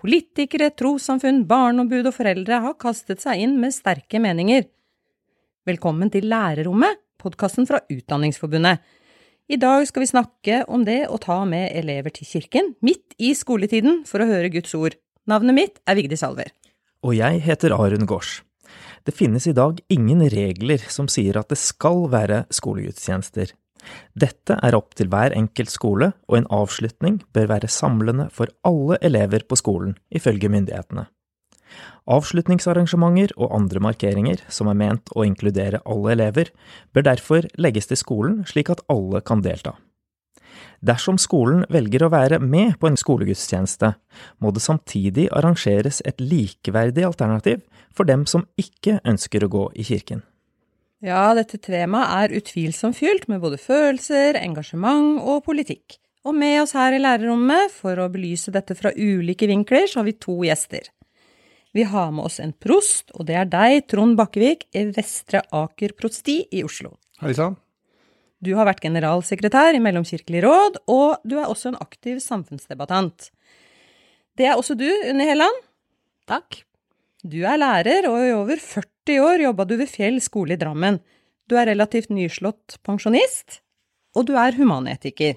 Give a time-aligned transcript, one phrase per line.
[0.00, 4.66] Politikere, trossamfunn, barneombud og foreldre har kastet seg inn med sterke meninger.
[5.64, 8.82] Velkommen til Lærerrommet, podkasten fra Utdanningsforbundet.
[9.46, 13.30] I dag skal vi snakke om det å ta med elever til kirken midt i
[13.38, 14.98] skoletiden for å høre Guds ord.
[15.30, 16.50] Navnet mitt er Vigdis Salver.
[17.04, 18.40] Og jeg heter Arun Gaars.
[19.04, 23.54] Det finnes i dag ingen regler som sier at det skal være skolegudstjenester.
[24.14, 28.98] Dette er opp til hver enkelt skole, og en avslutning bør være samlende for alle
[29.02, 31.08] elever på skolen, ifølge myndighetene.
[32.04, 36.52] Avslutningsarrangementer og andre markeringer som er ment å inkludere alle elever,
[36.92, 39.74] bør derfor legges til skolen slik at alle kan delta.
[40.84, 43.94] Dersom skolen velger å være med på en skolegudstjeneste,
[44.38, 47.64] må det samtidig arrangeres et likeverdig alternativ
[47.94, 50.22] for dem som ikke ønsker å gå i kirken.
[51.04, 55.98] Ja, dette temaet er utvilsomt fylt med både følelser, engasjement og politikk.
[56.24, 60.06] Og med oss her i lærerrommet for å belyse dette fra ulike vinkler, så har
[60.08, 60.88] vi to gjester.
[61.76, 65.92] Vi har med oss en prost, og det er deg, Trond Bakkevik, i Vestre Aker
[65.98, 66.94] prosti i Oslo.
[67.20, 67.58] Hei sann.
[68.40, 73.28] Du har vært generalsekretær i Mellomkirkelig råd, og du er også en aktiv samfunnsdebattant.
[74.40, 75.60] Det er også du, Unni Helland.
[76.30, 76.62] Takk.
[77.20, 81.00] Du er lærer, og i over 40 år jobba du ved Fjell skole i Drammen.
[81.44, 83.60] Du er relativt nyslått pensjonist,
[84.16, 85.36] og du er humanetiker.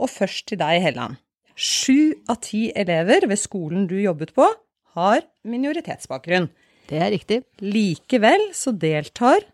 [0.00, 1.20] Og først til deg, Helland.
[1.54, 4.48] Sju av ti elever ved skolen du jobbet på,
[4.96, 6.48] har minoritetsbakgrunn.
[6.88, 7.42] Det er riktig.
[7.60, 9.44] Likevel så deltar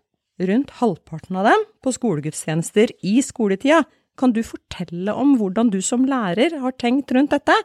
[0.41, 3.83] rundt halvparten av dem på skolegudstjenester i skoletida.
[4.17, 7.57] Kan du fortelle om hvordan du som lærer har tenkt rundt dette?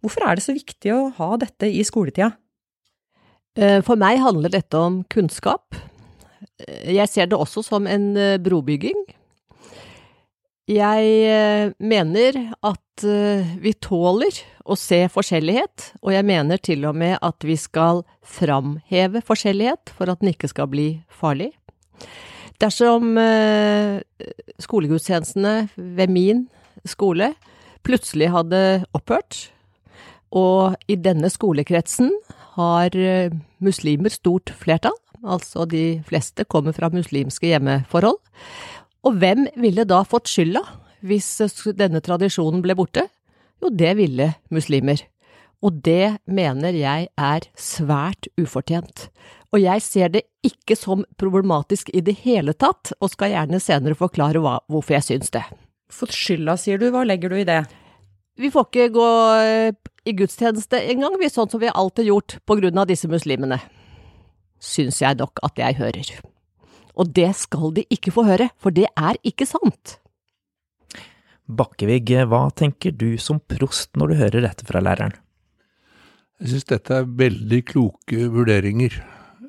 [0.00, 2.32] Hvorfor er det så viktig å ha dette i skoletida?
[3.58, 5.74] Eh, for meg handler dette om kunnskap.
[6.62, 9.06] Eh, jeg ser det også som en eh, brobygging.
[10.68, 13.04] Jeg mener at
[13.56, 14.36] vi tåler
[14.68, 20.12] å se forskjellighet, og jeg mener til og med at vi skal framheve forskjellighet for
[20.12, 21.54] at den ikke skal bli farlig.
[22.60, 23.16] Dersom
[24.60, 26.44] skolegudstjenestene ved min
[26.84, 27.30] skole
[27.80, 28.60] plutselig hadde
[28.92, 29.46] opphørt,
[30.36, 32.12] og i denne skolekretsen
[32.58, 38.18] har eh, muslimer stort flertall, altså de fleste kommer fra muslimske hjemmeforhold,
[39.06, 40.64] og hvem ville da fått skylda
[41.06, 41.30] hvis
[41.78, 43.06] denne tradisjonen ble borte?
[43.62, 45.00] Jo, det ville muslimer.
[45.64, 49.08] Og det mener jeg er svært ufortjent.
[49.50, 53.98] Og jeg ser det ikke som problematisk i det hele tatt, og skal gjerne senere
[53.98, 55.42] forklare hva, hvorfor jeg syns det.
[55.90, 56.90] Fått skylda, sier du.
[56.92, 57.62] Hva legger du i det?
[58.38, 59.08] Vi får ikke gå
[59.40, 59.72] eh,
[60.08, 63.60] i gudstjeneste engang, vi, sånn som vi alltid har gjort på grunn av disse muslimene.
[64.58, 66.12] Syns jeg nok at jeg hører.
[66.98, 69.98] Og det skal de ikke få høre, for det er ikke sant.
[71.48, 75.14] Bakkevig, hva tenker du som prost når du hører dette fra læreren?
[76.38, 78.94] Jeg synes dette er veldig kloke vurderinger,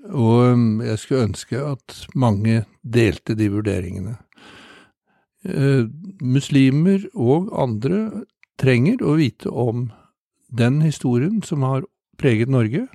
[0.09, 4.15] og um, jeg skulle ønske at mange delte de vurderingene.
[5.45, 5.85] Eh,
[6.19, 8.25] muslimer og andre
[8.59, 9.85] trenger å vite om
[10.49, 11.85] den historien som har
[12.19, 12.87] preget Norge,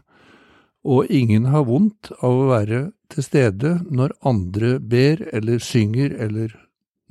[0.84, 2.81] og ingen har vondt av å være
[3.12, 6.53] til stede når andre ber eller synger eller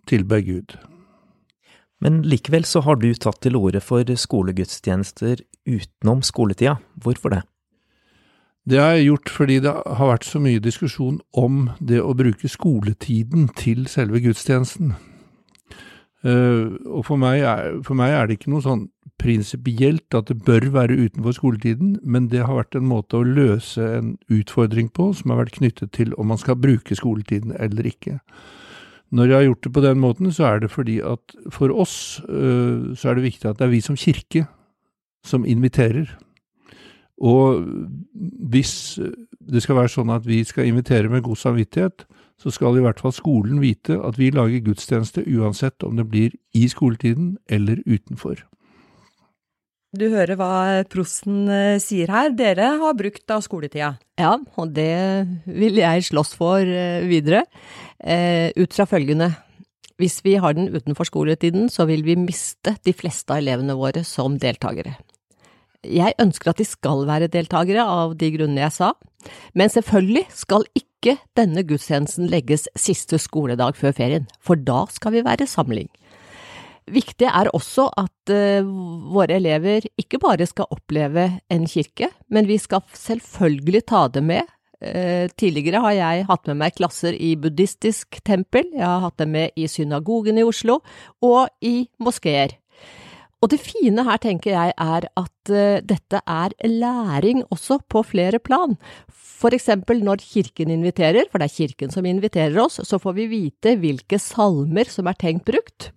[0.09, 0.75] tilber Gud.
[2.03, 6.75] Men likevel så har du tatt til orde for skolegudstjenester utenom skoletida.
[6.99, 7.41] Hvorfor det?
[8.67, 12.51] Det har jeg gjort fordi det har vært så mye diskusjon om det å bruke
[12.51, 14.93] skoletiden til selve gudstjenesten.
[16.23, 18.85] Uh, og for meg, er, for meg, er, det ikke noe sånn
[19.23, 23.85] prinsipielt at det bør være utenfor skoletiden, men det har vært en måte å løse
[23.97, 28.19] en utfordring på som har vært knyttet til om man skal bruke skoletiden eller ikke.
[29.13, 31.95] Når jeg har gjort det på den måten, så er det fordi at for oss
[32.27, 34.47] uh, så er det viktig at det er vi som kirke
[35.23, 36.09] som inviterer.
[37.23, 37.63] Og
[38.51, 38.99] hvis
[39.39, 42.07] det skal være sånn at vi skal invitere med god samvittighet,
[42.41, 46.33] så skal i hvert fall skolen vite at vi lager gudstjeneste uansett om det blir
[46.57, 48.41] i skoletiden eller utenfor.
[49.93, 52.31] Du hører hva prosten eh, sier her.
[52.33, 53.91] Dere har brukt av skoletida.
[54.17, 54.89] Ja, og det
[55.45, 57.43] vil jeg slåss for eh, videre,
[58.01, 59.29] eh, ut fra følgende.
[60.01, 64.01] Hvis vi har den utenfor skoletiden, så vil vi miste de fleste av elevene våre
[64.07, 64.95] som deltakere.
[65.85, 68.93] Jeg ønsker at de skal være deltakere av de grunnene jeg sa,
[69.53, 75.23] Men selvfølgelig skal ikke denne gudstjenesten legges siste skoledag før ferien, for da skal vi
[75.23, 75.87] være samling.
[76.91, 78.71] Viktig er også at uh,
[79.13, 84.49] våre elever ikke bare skal oppleve en kirke, men vi skal selvfølgelig ta det med.
[84.83, 89.29] Uh, tidligere har jeg hatt med meg klasser i buddhistisk tempel, jeg har hatt det
[89.31, 90.81] med i synagogen i Oslo
[91.23, 92.57] og i moskeer.
[93.43, 98.43] Og det fine her, tenker jeg, er at uh, dette er læring også på flere
[98.43, 98.75] plan.
[99.11, 103.31] For eksempel når kirken inviterer, for det er kirken som inviterer oss, så får vi
[103.31, 105.91] vite hvilke salmer som er tenkt brukt.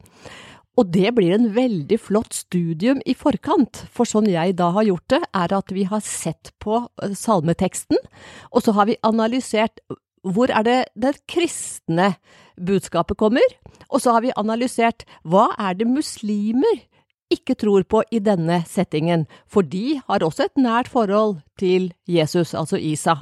[0.76, 5.08] Og det blir en veldig flott studium i forkant, for sånn jeg da har gjort
[5.14, 8.00] det, er at vi har sett på eh, salmeteksten,
[8.52, 9.80] og så har vi analysert
[10.26, 12.16] hvor er det det kristne
[12.58, 13.46] budskapet kommer,
[13.88, 16.82] og så har vi analysert hva er det muslimer
[17.32, 22.54] ikke tror på i denne settingen, for de har også et nært forhold til Jesus,
[22.54, 23.20] altså Isa,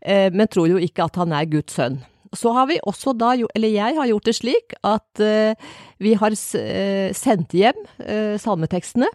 [0.00, 2.00] eh, men tror jo ikke at han er Guds sønn.
[2.36, 6.32] Så har vi også da, eller jeg har gjort det slik, at uh, vi har
[6.32, 9.10] uh, sendt hjem uh, salmetekstene.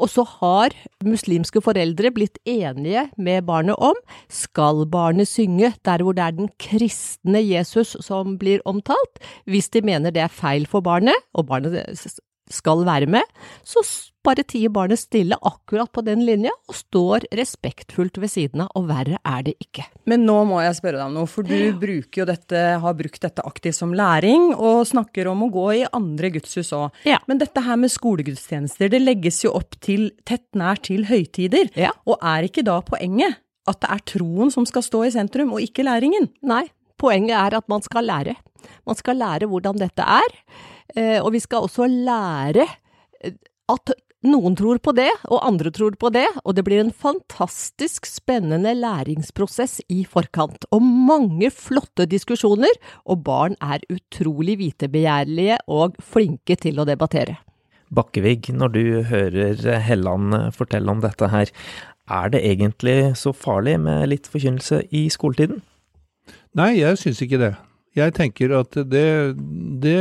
[0.00, 0.74] Og så har
[1.04, 3.98] muslimske foreldre blitt enige med barnet om
[4.32, 9.20] skal barnet synge der hvor det er den kristne Jesus som blir omtalt.
[9.44, 11.92] Hvis de mener det er feil for barnet, og barnet
[12.50, 13.26] skal være med,
[13.62, 13.84] så
[14.26, 18.88] bare tier barnet stille akkurat på den linja og står respektfullt ved siden av, og
[18.90, 19.86] verre er det ikke.
[20.10, 23.22] Men nå må jeg spørre deg om noe, for du bruker jo dette, har brukt
[23.24, 26.90] dette aktivt som læring, og snakker om å gå i andre gudshus òg.
[27.08, 27.20] Ja.
[27.30, 31.92] Men dette her med skolegudstjenester, det legges jo opp til tett nær til høytider, Ja.
[32.06, 35.60] og er ikke da poenget at det er troen som skal stå i sentrum, og
[35.64, 36.28] ikke læringen?
[36.42, 36.66] Nei,
[37.00, 38.36] poenget er at man skal lære.
[38.86, 40.36] Man skal lære hvordan dette er,
[40.96, 42.66] eh, og vi skal også lære
[43.24, 43.32] eh,
[43.70, 43.92] at
[44.26, 48.74] noen tror på det, og andre tror på det, og det blir en fantastisk spennende
[48.76, 52.74] læringsprosess i forkant, og mange flotte diskusjoner,
[53.08, 57.38] og barn er utrolig vitebegjærlige og flinke til å debattere.
[57.90, 61.50] Bakkevig, når du hører Helland fortelle om dette her,
[62.10, 65.62] er det egentlig så farlig med litt forkynnelse i skoletiden?
[66.58, 67.54] Nei, jeg syns ikke det.
[67.98, 69.34] Jeg tenker at det,
[69.82, 69.98] det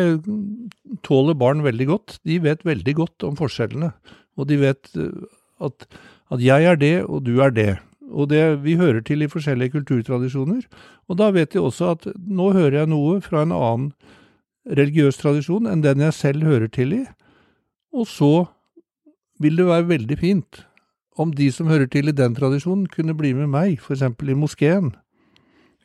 [1.09, 2.17] tåler barn veldig godt.
[2.27, 3.91] De vet veldig godt om forskjellene.
[4.39, 5.25] Og de vet eh,
[5.65, 5.88] at,
[6.31, 7.71] at jeg er det, og du er det.
[8.09, 10.63] Og det, vi hører til i forskjellige kulturtradisjoner.
[11.09, 13.91] Og da vet de også at nå hører jeg noe fra en annen
[14.69, 17.03] religiøs tradisjon enn den jeg selv hører til i.
[17.94, 18.33] Og så
[19.41, 20.63] vil det være veldig fint
[21.19, 24.06] om de som hører til i den tradisjonen, kunne bli med meg, f.eks.
[24.07, 24.94] i moskeen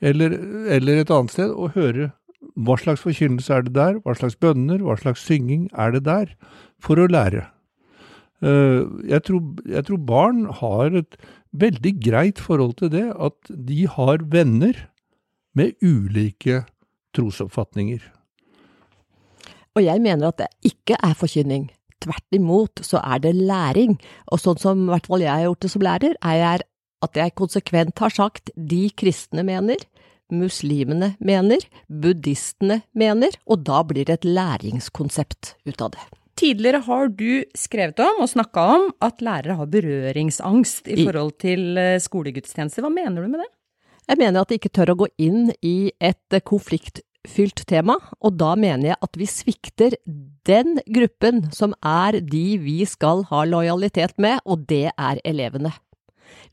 [0.04, 0.36] eller,
[0.70, 2.10] eller et annet sted, og høre
[2.54, 6.32] hva slags forkynnelse er det der, hva slags bønner, hva slags synging er det der,
[6.82, 7.46] for å lære.
[8.44, 11.16] Eh, Jeg tror, jeg tror barn har et
[11.52, 14.88] veldig greit forhold til det, at de har venner
[15.54, 16.64] med ulike
[17.14, 18.02] trosoppfatninger.
[19.74, 21.70] Og jeg mener at det ikke er forkynning.
[22.02, 23.96] Tvert imot så er det læring,
[24.30, 26.64] og sånn som i hvert fall jeg har gjort det som lærer, er
[27.04, 29.80] at jeg konsekvent har sagt de kristne mener,
[30.32, 36.04] muslimene mener, buddhistene mener, og da blir det et læringskonsept ut av det.
[36.34, 41.78] Tidligere har du skrevet om og snakka om at lærere har berøringsangst i forhold til
[41.78, 42.82] eh, skolegudstjenester.
[42.82, 43.50] Hva mener du med det?
[44.10, 48.52] Jeg mener at de ikke tør å gå inn i et konfliktfylt tema, og da
[48.58, 49.96] mener jeg at vi svikter
[50.44, 55.72] den gruppen som er de vi skal ha lojalitet med, og det er elevene.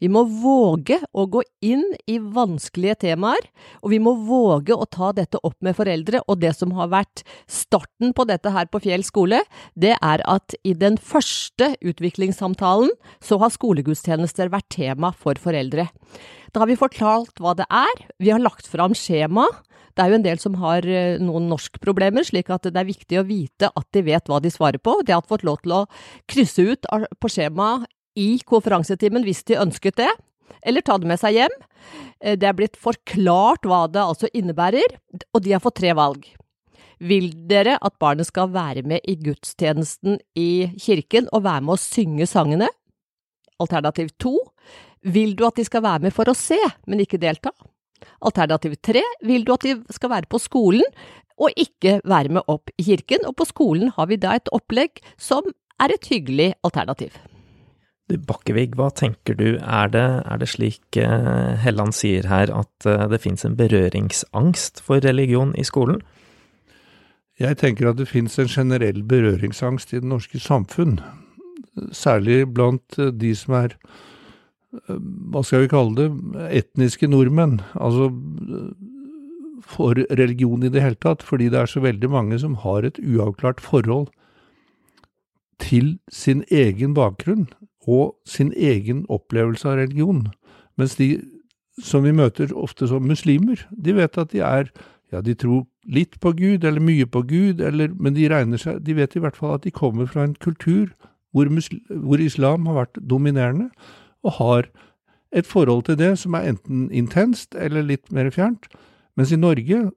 [0.02, 3.48] Vi må våge å gå inn i vanskelige temaer,
[3.82, 6.24] og vi må våge å ta dette opp med foreldre.
[6.28, 9.44] Og det som har vært starten på dette her på Fjell skole,
[9.76, 15.90] det er at i den første utviklingssamtalen så har skolegudstjenester vært tema for foreldre.
[16.52, 19.46] Da har vi fortalt hva det er, vi har lagt fram skjema.
[19.96, 23.20] Det er jo en del som har eh, noen norskproblemer, slik at det er viktig
[23.20, 24.98] å vite at de vet hva de svarer på.
[25.06, 25.86] De har fått lov til å
[26.32, 26.88] krysse ut
[27.20, 30.10] på skjemaet i konferansetimen hvis de ønsket det,
[30.68, 31.56] eller ta det med seg hjem.
[32.22, 35.00] Eh, Det er blitt forklart hva det altså innebærer,
[35.34, 36.26] og de har fått tre valg.
[37.02, 41.82] Vil dere at barnet skal være med i gudstjenesten i kirken og være med å
[41.82, 42.68] synge sangene?
[43.60, 44.36] Alternativ to.
[45.02, 47.50] Vil du at de skal være med for å se, men ikke delta?
[48.22, 49.02] Alternativ tre.
[49.26, 50.86] Vil du at de skal være på skolen
[51.42, 53.26] og ikke være med opp i kirken?
[53.26, 55.42] Og på skolen har vi da et opplegg som
[55.82, 57.18] er et hyggelig alternativ.
[58.12, 62.88] Du, Bakkevig, hva tenker du, er det, er det slik eh, Helland sier her, at
[62.90, 66.02] eh, det finnes en berøringsangst for religion i skolen?
[67.40, 71.00] Jeg tenker at det finnes en generell berøringsangst i det norske samfunn,
[71.96, 73.78] særlig blant eh, de som er
[74.72, 76.10] hva skal vi kalle det,
[76.62, 77.58] etniske nordmenn.
[77.76, 78.06] Altså
[79.68, 83.00] for religion i det hele tatt, fordi det er så veldig mange som har et
[83.04, 84.08] uavklart forhold
[85.60, 87.50] til sin egen bakgrunn
[87.88, 90.28] og sin egen opplevelse av religion.
[90.78, 91.16] Mens de
[91.82, 94.70] som vi møter ofte som muslimer, de vet at de er
[95.12, 98.80] ja, de tror litt på Gud, eller mye på Gud, eller, men de regner seg
[98.86, 100.94] De vet i hvert fall at de kommer fra en kultur
[101.36, 103.70] hvor, muslim, hvor islam har vært dominerende,
[104.24, 104.70] og har
[105.32, 108.68] et forhold til det som er enten intenst eller litt mer fjernt.
[109.16, 109.90] Mens i Norge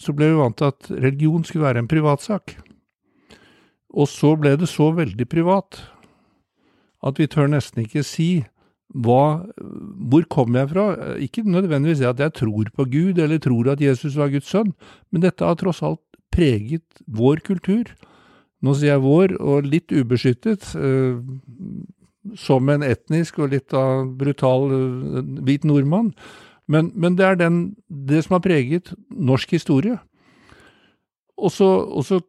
[0.00, 2.56] så ble vi vant til at religion skulle være en privatsak.
[3.90, 5.80] Og så ble det så veldig privat
[7.06, 8.30] at vi tør nesten ikke si
[8.90, 9.46] hva,
[10.10, 10.84] hvor kommer jeg fra?
[11.22, 14.72] Ikke nødvendigvis at jeg tror på Gud eller tror at Jesus var Guds sønn,
[15.12, 16.02] men dette har tross alt
[16.34, 17.92] preget vår kultur.
[18.60, 21.22] Nå sier jeg vår, og litt ubeskyttet, eh,
[22.36, 26.10] som en etnisk og litt av brutal eh, hvit nordmann.
[26.70, 29.96] Men, men det er den, det som har preget norsk historie.
[31.40, 32.20] Og så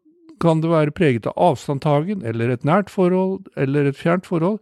[0.41, 4.59] kan det være preget av avstandtagen, eller et nært forhold, eller et fjernt forhold.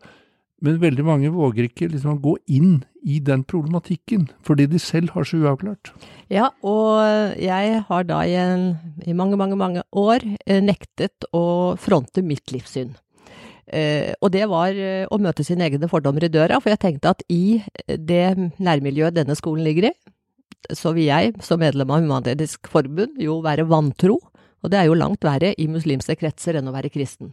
[0.60, 5.24] Men veldig mange våger ikke liksom gå inn i den problematikken, fordi de selv har
[5.28, 5.94] så uavklart.
[6.28, 8.74] Ja, og jeg har da i, en,
[9.08, 12.92] i mange, mange, mange år eh, nektet å fronte mitt livssyn.
[13.72, 17.16] Eh, og det var eh, å møte sine egne fordommer i døra, for jeg tenkte
[17.16, 19.96] at i det nærmiljøet denne skolen ligger i,
[20.76, 24.20] så vil jeg som medlem av Human-Etisk Forbund jo være vantro,
[24.63, 27.32] og det er jo langt verre i muslimske kretser enn å være kristen.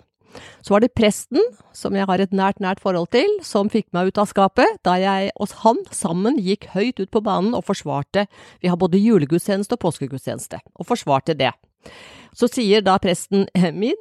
[0.60, 1.40] Så var det presten,
[1.72, 4.96] som jeg har et nært, nært forhold til, som fikk meg ut av skapet da
[5.00, 8.26] jeg og han sammen gikk høyt ut på banen og forsvarte
[8.60, 11.52] Vi har både julegudstjeneste og påskegudstjeneste, og forsvarte det.
[12.36, 13.96] Så sier da presten min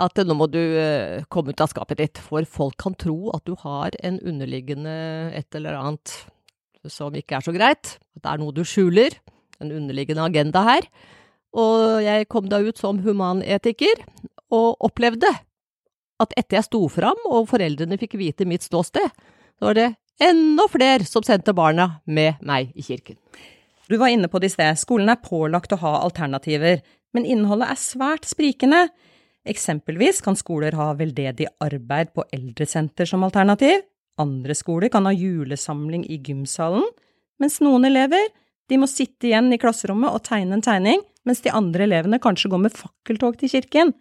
[0.00, 3.42] at nå må du eh, komme ut av skapet ditt, for folk kan tro at
[3.48, 4.92] du har en underliggende
[5.34, 6.14] et eller annet
[6.88, 9.16] som ikke er så greit, at det er noe du skjuler,
[9.60, 10.86] en underliggende agenda her.
[11.58, 14.04] Og jeg kom da ut som humanetiker,
[14.50, 15.30] og opplevde
[16.20, 19.06] at etter jeg sto fram og foreldrene fikk vite mitt ståsted,
[19.58, 19.88] så var det
[20.20, 23.18] enda flere som sendte barna med meg i kirken.
[23.90, 26.82] Du var inne på det i sted, skolen er pålagt å ha alternativer,
[27.16, 28.84] men innholdet er svært sprikende.
[29.48, 33.80] Eksempelvis kan skoler ha veldedig arbeid på eldresenter som alternativ,
[34.20, 36.84] andre skoler kan ha julesamling i gymsalen,
[37.40, 38.28] mens noen elever
[38.70, 42.50] de må sitte igjen i klasserommet og tegne en tegning, mens de andre elevene kanskje
[42.52, 43.92] går med fakkeltog til kirken.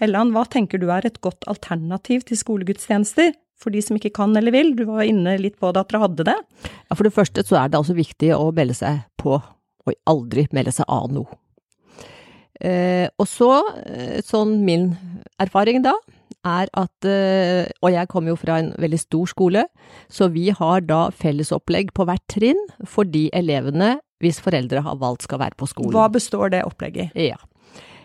[0.00, 4.34] Helland, hva tenker du er et godt alternativ til skolegudstjenester for de som ikke kan
[4.36, 4.74] eller vil?
[4.74, 6.36] Du var inne litt på det at dere hadde det.
[6.90, 10.48] Ja, For det første så er det altså viktig å melde seg på, og aldri
[10.56, 11.38] melde seg av noe.
[12.62, 13.50] Eh, og så,
[13.82, 14.92] eh, sånn min
[15.42, 15.94] erfaring da,
[16.44, 19.64] er at eh, Og jeg kommer jo fra en veldig stor skole,
[20.12, 25.26] så vi har da fellesopplegg på hvert trinn for de elevene hvis foreldre har valgt
[25.26, 25.94] skal være på skolen.
[25.96, 27.30] Hva består det opplegget i?
[27.32, 27.40] Ja.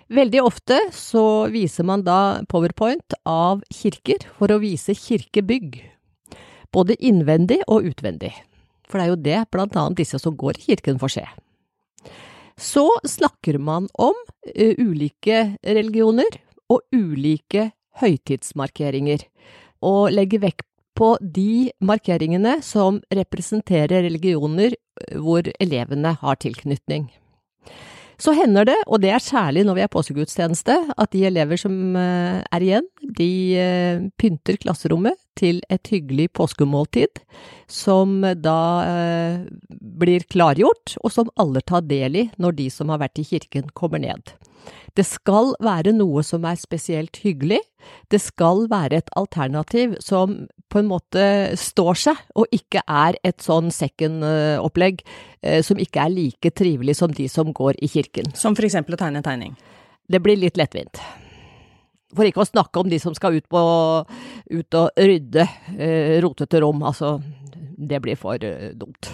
[0.10, 1.24] Veldig ofte så
[1.54, 5.84] viser man da powerpoint av kirker for å vise kirkebygg.
[6.74, 8.34] Både innvendig og utvendig.
[8.89, 11.25] For det er jo det blant annet disse som går i kirken får se.
[12.60, 17.70] Så snakker man om uh, ulike religioner og ulike
[18.01, 19.24] høytidsmarkeringer,
[19.86, 20.66] og legger vekt
[21.00, 24.75] på de markeringene som representerer religioner
[25.15, 27.08] hvor elevene har tilknytning.
[28.20, 31.96] Så hender det, og det er særlig når vi er påskegudstjeneste, at de elever som
[31.96, 37.22] eh, er igjen, de eh, pynter klasserommet til et hyggelig påskemåltid,
[37.72, 43.00] som da eh, blir klargjort, og som alle tar del i når de som har
[43.06, 44.36] vært i kirken kommer ned.
[44.98, 47.60] Det skal være noe som er spesielt hyggelig,
[48.12, 51.24] det skal være et alternativ som på en måte
[51.58, 55.02] står seg, og ikke er et sånn second-opplegg
[55.42, 58.30] eh, som ikke er like trivelig som de som går i kirken.
[58.38, 59.58] Som for eksempel å tegne en tegning?
[60.10, 61.02] Det blir litt lettvint.
[62.18, 63.62] For ikke å snakke om de som skal ut, på,
[64.50, 65.46] ut og rydde
[65.78, 66.82] eh, rotete rom.
[66.86, 67.18] Altså,
[67.78, 69.12] det blir for eh, dumt.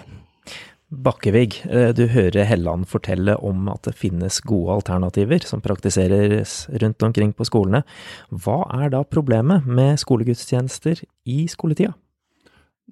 [1.03, 7.03] Bakkevig, eh, du hører Helland fortelle om at det finnes gode alternativer som praktiseres rundt
[7.03, 7.83] omkring på skolene.
[8.31, 11.93] Hva er da problemet med skolegudstjenester i skoletida?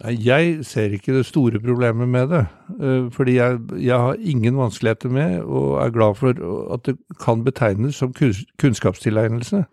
[0.01, 2.45] Jeg ser ikke det store problemet med det.
[2.81, 6.33] Eh, fordi jeg, jeg, har ingen vanskeligheter med, og er glad for
[6.74, 8.13] at det kan betegnes som
[8.60, 9.63] kunnskapstilegnelse.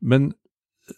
[0.00, 0.32] Men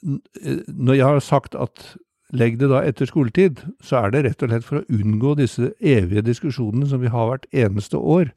[0.03, 1.97] eh, når jeg har sagt at
[2.37, 5.71] legg det da etter skoletid, så er det rett og slett for å unngå disse
[5.81, 8.33] evige diskusjonene som vi har hvert eneste år.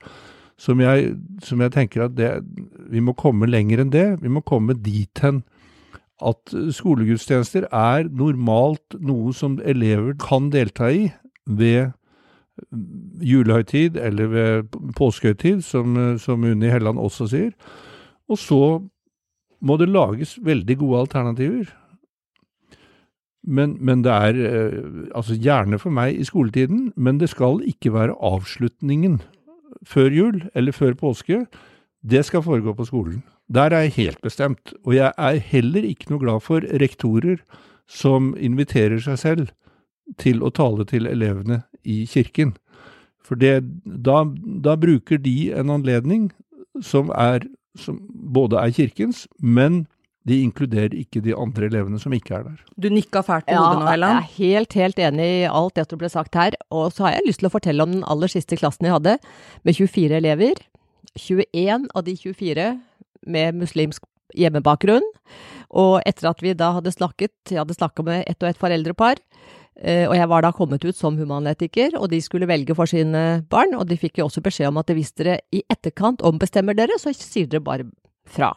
[0.61, 2.29] Som jeg, som jeg tenker at det,
[2.91, 4.07] vi må komme lenger enn det.
[4.21, 5.41] Vi må komme dit hen
[6.21, 11.09] at skolegudstjenester er normalt noe som elever kan delta i
[11.49, 11.95] ved
[13.25, 17.51] julehøytid eller ved påskehøytid, som, som Unni Helland også sier.
[18.29, 18.63] Og så
[19.61, 21.71] må det lages veldig gode alternativer.
[23.43, 24.37] Men, men, det er
[25.17, 29.19] altså gjerne for meg i skoletiden, men det skal ikke være avslutningen
[29.87, 31.45] før jul eller før påske.
[32.01, 33.23] Det skal foregå på skolen.
[33.49, 34.73] Der er jeg helt bestemt.
[34.85, 37.41] Og jeg er heller ikke noe glad for rektorer
[37.89, 39.49] som inviterer seg selv
[40.19, 42.55] til å tale til elevene i kirken.
[43.25, 44.23] For det, da,
[44.63, 46.29] da, bruker de en anledning
[46.83, 47.45] som, er,
[47.77, 49.85] som både er kirkens, men
[50.29, 52.59] de inkluderer ikke de andre elevene som ikke er der.
[52.77, 54.19] Du nikka fælt på hodet nå, Helland.
[54.19, 56.57] Jeg er helt, helt enig i alt det som ble sagt her.
[56.69, 59.17] Og så har jeg lyst til å fortelle om den aller siste klassen jeg hadde,
[59.65, 60.61] med 24 elever.
[61.17, 62.67] 21 av de 24
[63.33, 64.05] med muslimsk
[64.37, 65.09] hjemmebakgrunn.
[65.81, 69.21] Og etter at vi da hadde snakket, jeg hadde snakka med ett og ett foreldrepar,
[69.81, 73.41] eh, og jeg var da kommet ut som humanetiker, og de skulle velge for sine
[73.49, 76.99] barn, og de fikk jo også beskjed om at hvis dere i etterkant ombestemmer dere,
[76.99, 77.87] så sier dere bare
[78.27, 78.53] fra.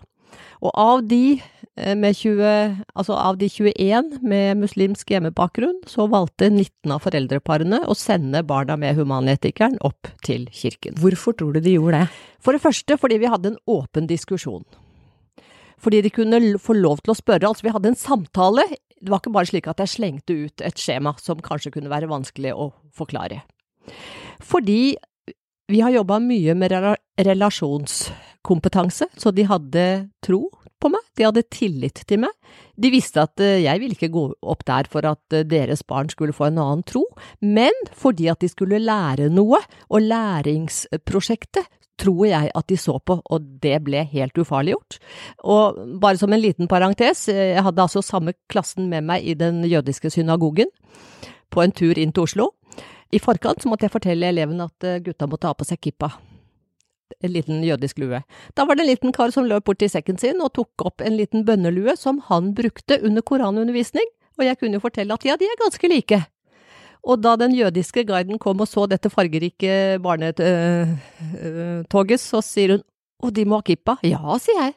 [0.65, 1.41] Og av de,
[1.77, 7.85] eh, med 20, altså av de 21 med muslimsk hjemmebakgrunn, så valgte 19 av foreldreparene
[7.87, 10.95] å sende barna med humanetikeren opp til kirken.
[10.95, 12.09] Hvorfor tror du de gjorde det?
[12.41, 14.65] For det første fordi vi hadde en åpen diskusjon
[15.85, 17.45] fordi de kunne få lov til å spørre.
[17.45, 18.65] Altså, vi hadde en samtale.
[18.97, 22.09] Det var ikke bare slik at jeg slengte ut et skjema som kanskje kunne være
[22.09, 23.43] vanskelig å forklare.
[24.41, 24.97] Fordi
[25.69, 26.73] vi har jobba mye med
[28.45, 32.31] relasjonskompetanse, så de hadde tro på meg, de hadde tillit til meg.
[32.77, 36.09] De visste at eh, jeg ville ikke gå opp der for at eh, deres barn
[36.09, 37.05] skulle få en annen tro,
[37.41, 39.59] men fordi at de skulle lære noe,
[39.89, 41.65] og læringsprosjektet
[41.97, 44.99] tror jeg at de så på, og det ble helt ufarliggjort.
[45.45, 49.63] Og bare som en liten parentes, jeg hadde altså samme klassen med meg i den
[49.65, 50.69] jødiske synagogen
[51.51, 52.51] på en tur inn til Oslo.
[53.15, 56.11] I forkant måtte jeg fortelle eleven at eh, gutta måtte ha på seg kippa.
[57.23, 58.21] En liten jødisk lue.
[58.57, 61.01] Da var det en liten kar som løp bort til sekken sin og tok opp
[61.05, 65.37] en liten bønnelue som han brukte under koranundervisning, og jeg kunne jo fortelle at ja,
[65.39, 66.19] de er ganske like.
[67.05, 70.97] Og da den jødiske guiden kom og så dette fargerike barnetoget,
[72.21, 72.83] så sier hun
[73.25, 73.97] og de må ha kippa.
[74.05, 74.75] Ja, sier jeg.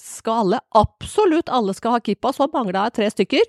[0.00, 0.58] Skal alle?
[0.78, 3.44] Absolutt alle skal ha kippa, så mangla jeg tre stykker.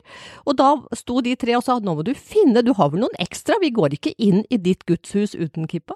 [0.45, 3.21] Og da sto de tre og sa nå må du finne, du har vel noen
[3.23, 5.95] ekstra, vi går ikke inn i ditt gudshus uten kippa.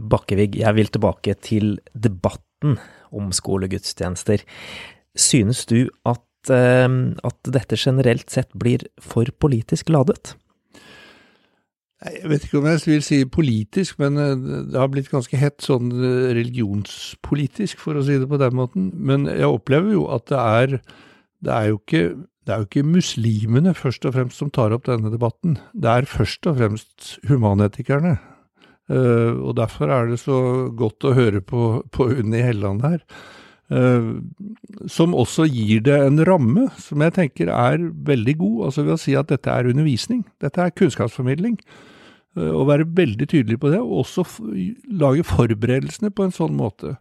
[0.00, 2.78] Bakkevig, jeg vil tilbake til debatten
[3.12, 4.44] om skolegudstjenester.
[5.18, 6.88] Synes du at, eh,
[7.24, 10.34] at dette generelt sett blir for politisk ladet?
[12.00, 14.32] Jeg vet ikke om jeg vil si politisk, men eh,
[14.72, 18.88] det har blitt ganske hett sånn eh, religionspolitisk, for å si det på den måten.
[18.96, 20.80] Men jeg opplever jo at det er
[21.40, 22.02] Det er jo ikke,
[22.44, 25.54] det er jo ikke muslimene først og fremst som tar opp denne debatten.
[25.72, 28.18] Det er først og fremst humanetikerne.
[28.90, 30.40] Eh, og derfor er det så
[30.76, 33.04] godt å høre på, på Unni Helland her.
[34.90, 38.98] som også gir det en ramme som jeg tenker er veldig god, altså ved å
[38.98, 40.24] si at dette er undervisning.
[40.42, 41.54] Dette er kunnskapsformidling.
[42.38, 44.24] Uh, og være veldig tydelig på det, og også
[44.90, 46.94] lage forberedelsene på en sånn måte.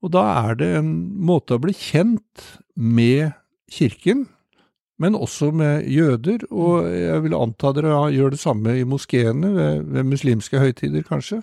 [0.00, 0.92] Og da er det en
[1.26, 3.34] måte å bli kjent med
[3.70, 4.28] kirken,
[5.00, 9.82] men også med jøder, og jeg vil anta dere gjør det samme i moskeene ved,
[9.94, 11.40] ved muslimske høytider, kanskje.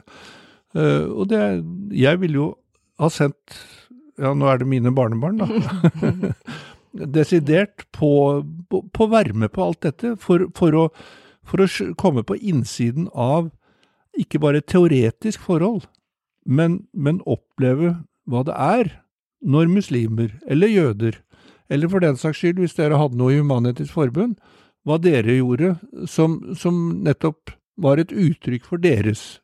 [0.77, 1.41] Uh, og det,
[1.97, 2.47] jeg vil jo
[3.01, 3.57] ha sendt,
[4.21, 6.33] ja nå er det mine barnebarn, da,
[7.17, 8.11] desidert på,
[8.69, 10.89] på, på være med på alt dette, for, for å
[11.47, 13.51] for å komme på innsiden av
[14.17, 15.85] ikke bare teoretisk forhold,
[16.43, 18.91] men, men oppleve hva det er
[19.45, 21.19] når muslimer, eller jøder,
[21.69, 24.37] eller for den saks skyld, hvis dere hadde noe i Humanitisk Forbund,
[24.87, 25.75] hva dere gjorde
[26.07, 29.41] som, som nettopp var et uttrykk for deres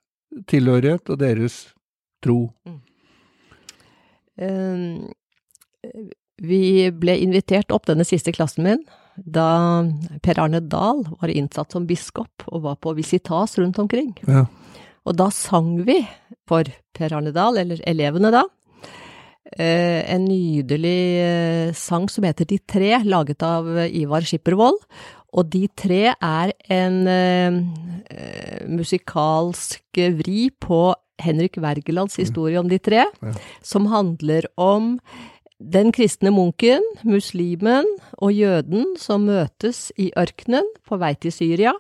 [0.50, 1.58] tilhørighet og deres
[2.24, 2.48] tro.
[2.66, 2.80] Mm.
[4.44, 5.12] Um,
[6.42, 8.82] vi ble invitert opp, denne siste klassen min,
[9.14, 9.84] da
[10.26, 14.16] Per Arne Dahl var innsatt som biskop og var på visitas rundt omkring.
[14.26, 14.48] Ja.
[15.04, 16.00] Og da sang vi
[16.50, 18.48] for Per Arne Dahl, eller elevene da,
[19.54, 24.80] en nydelig eh, sang som heter De tre, laget av Ivar Skippervold.
[25.34, 26.98] Og De tre er en
[28.70, 33.34] musikalsk vri på Henrik Wergelands historie om de tre, ja.
[33.66, 35.00] som handler om
[35.64, 37.88] den kristne munken, muslimen
[38.20, 41.74] og jøden som møtes i ørkenen på vei til Syria,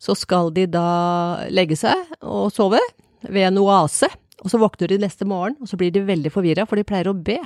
[0.00, 2.80] så skal de da legge seg og sove
[3.28, 4.08] ved en oase.
[4.40, 7.10] Og så våkner de neste morgen, og så blir de veldig forvirra, for de pleier
[7.10, 7.38] å be.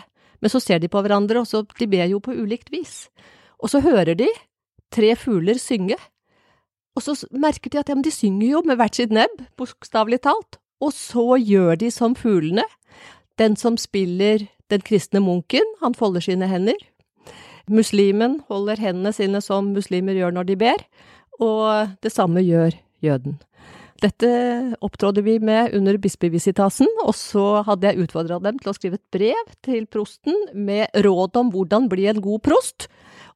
[0.43, 3.09] Men så ser de på hverandre, og så de ber jo på ulikt vis.
[3.59, 4.29] Og så hører de
[4.95, 5.99] tre fugler synge.
[6.95, 10.61] Og så merker de at ja, de synger jo med hvert sitt nebb, bokstavelig talt.
[10.85, 12.67] Og så gjør de som fuglene.
[13.41, 16.79] Den som spiller den kristne munken, han folder sine hender.
[17.71, 20.85] Muslimen holder hendene sine som muslimer gjør når de ber,
[21.41, 23.39] og det samme gjør jøden.
[24.03, 24.29] Dette
[24.83, 29.15] opptrådde vi med under bispevisitasen, og så hadde jeg utfordra dem til å skrive et
[29.15, 32.89] brev til prosten med råd om hvordan bli en god prost.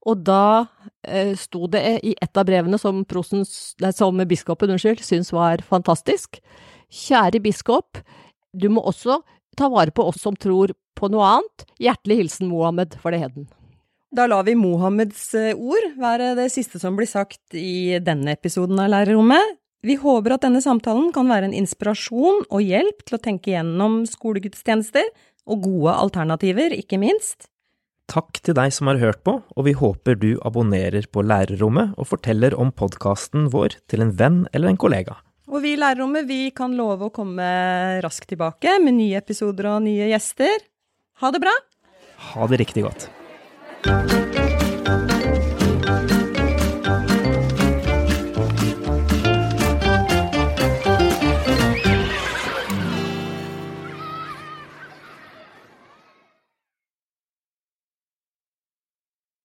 [0.08, 0.66] Og da
[1.06, 5.62] eh, sto det i et av brevene som, prostens, nei, som biskopen unnskyld, syntes var
[5.66, 6.40] fantastisk.
[6.88, 8.02] Kjære biskop,
[8.52, 9.20] du må også
[9.58, 11.66] ta vare på oss som tror på noe annet.
[11.82, 13.48] Hjertelig hilsen Mohammed for det heden.
[14.14, 18.80] Da lar vi Mohammeds eh, ord være det siste som blir sagt i denne episoden
[18.80, 19.58] av Lærerrommet.
[19.86, 24.00] Vi håper at denne samtalen kan være en inspirasjon og hjelp til å tenke gjennom
[24.10, 25.06] skolegudstjenester,
[25.48, 27.46] og gode alternativer, ikke minst.
[28.08, 32.08] Takk til deg som har hørt på, og vi håper du abonnerer på Lærerrommet og
[32.08, 35.18] forteller om podkasten vår til en venn eller en kollega.
[35.48, 37.48] Og vi i Lærerrommet vi kan love å komme
[38.04, 40.66] raskt tilbake med nye episoder og nye gjester.
[41.22, 41.54] Ha det bra!
[42.32, 43.08] Ha det riktig godt.